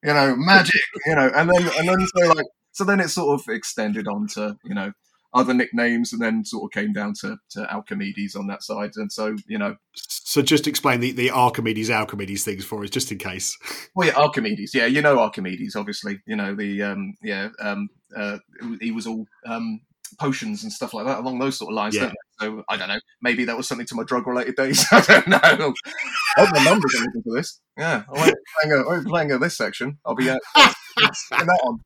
[0.03, 0.83] you know, magic.
[1.07, 4.27] You know, and then and then so like so then it sort of extended on
[4.29, 4.93] to you know
[5.35, 8.93] other nicknames, and then sort of came down to, to Alchemedes on that side.
[8.95, 9.77] And so, you know.
[9.95, 13.59] So just explain the, the Archimedes, Alchemedes things for us, just in case.
[13.95, 14.75] Well, yeah, Archimedes.
[14.75, 16.21] Yeah, you know Archimedes, obviously.
[16.27, 18.39] You know, the, um, yeah, um, uh,
[18.81, 19.81] he was all um,
[20.19, 21.95] potions and stuff like that along those sort of lines.
[21.95, 22.13] Yeah.
[22.41, 23.01] So I don't know.
[23.23, 24.85] Maybe that was something to my drug related days.
[24.93, 25.41] I don't know.
[25.43, 25.55] I
[26.37, 27.61] hope my numbers are looking for this.
[27.77, 29.99] Yeah, I won't playing, a, I won't playing a this section.
[30.05, 31.81] I'll be uh, that on.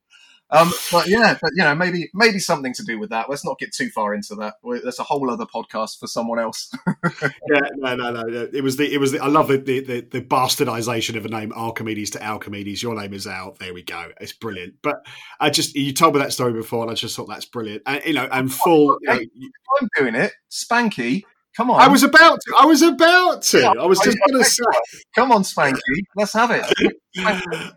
[0.51, 3.29] Um, but yeah, but you know, maybe maybe something to do with that.
[3.29, 4.55] Let's not get too far into that.
[4.83, 6.73] That's a whole other podcast for someone else.
[7.23, 8.49] yeah, no, no, no.
[8.53, 9.21] It was the it was the.
[9.21, 12.83] I love the, the the, bastardization of a name, Archimedes to Alchemedes.
[12.83, 13.59] Your name is out.
[13.59, 14.11] There we go.
[14.21, 14.77] It's brilliant.
[14.83, 15.05] But
[15.39, 17.83] I just you told me that story before, and I just thought that's brilliant.
[17.85, 18.99] And you know, and full.
[19.03, 19.21] You know,
[19.81, 20.33] I'm doing it.
[20.51, 21.25] Spanky,
[21.59, 21.81] Come on.
[21.81, 22.55] I was about to.
[22.57, 23.59] I was about to.
[23.59, 24.63] Yeah, I was just going to say.
[25.17, 25.81] Come on, Spanky.
[26.15, 26.65] Let's have it.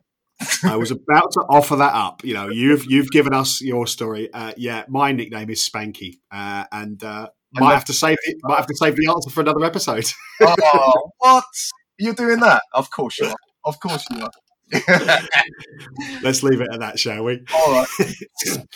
[0.64, 2.24] I was about to offer that up.
[2.24, 4.32] You know, you've you've given us your story.
[4.34, 8.58] Uh, yeah, my nickname is Spanky, uh, and uh, might have to save it, might
[8.58, 10.06] have to save the answer for another episode.
[10.42, 11.44] oh, what?
[11.98, 12.64] You're doing that?
[12.74, 13.36] Of course you are.
[13.66, 14.32] Of course you are.
[16.24, 17.42] Let's leave it at that, shall we?
[17.54, 17.88] All right.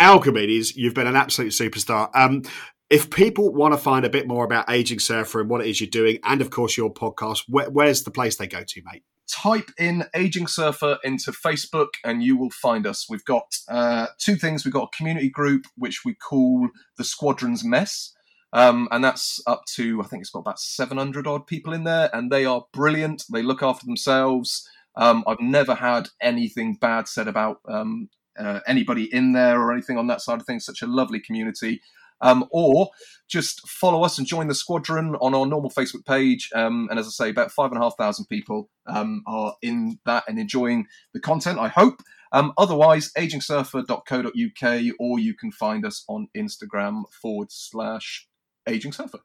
[0.00, 2.10] Alchemedes, you've been an absolute superstar.
[2.14, 2.42] Um,
[2.88, 5.80] if people want to find a bit more about Aging Surfer and what it is
[5.80, 9.04] you're doing, and of course your podcast, where, where's the place they go to, mate?
[9.30, 13.06] Type in Aging Surfer into Facebook and you will find us.
[13.08, 14.64] We've got uh, two things.
[14.64, 18.12] We've got a community group which we call the Squadron's Mess.
[18.52, 22.10] Um, and that's up to, I think it's got about 700 odd people in there,
[22.12, 23.22] and they are brilliant.
[23.32, 24.68] They look after themselves.
[24.96, 29.98] Um, I've never had anything bad said about um, uh, anybody in there or anything
[29.98, 30.64] on that side of things.
[30.64, 31.80] Such a lovely community.
[32.20, 32.90] Um, or
[33.28, 36.50] just follow us and join the squadron on our normal Facebook page.
[36.54, 39.98] Um, and as I say, about five and a half thousand people um, are in
[40.04, 42.02] that and enjoying the content, I hope.
[42.32, 48.28] Um, otherwise, agingsurfer.co.uk, or you can find us on Instagram forward slash
[48.68, 49.18] aging surfer.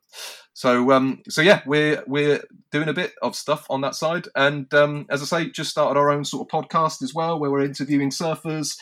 [0.53, 4.73] So, um, so yeah, we're we're doing a bit of stuff on that side, and
[4.73, 7.65] um, as I say, just started our own sort of podcast as well, where we're
[7.65, 8.77] interviewing surfers,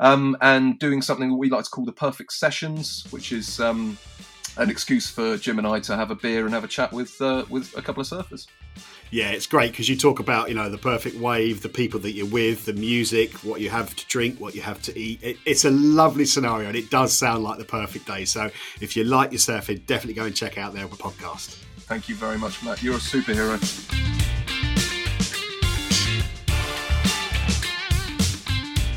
[0.00, 3.96] um, and doing something that we like to call the perfect sessions, which is um,
[4.56, 7.20] an excuse for Jim and I to have a beer and have a chat with
[7.20, 8.46] uh, with a couple of surfers.
[9.10, 12.12] Yeah, it's great because you talk about you know the perfect wave, the people that
[12.12, 15.22] you're with, the music, what you have to drink, what you have to eat.
[15.22, 18.24] It, it's a lovely scenario, and it does sound like the perfect day.
[18.24, 21.62] So if you like your surfing, definitely go and check out their podcast.
[21.86, 22.82] Thank you very much, Matt.
[22.82, 24.23] You're a superhero.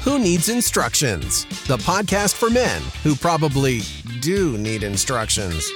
[0.07, 1.43] Who Needs Instructions?
[1.67, 3.81] The podcast for men who probably
[4.21, 5.69] do need instructions.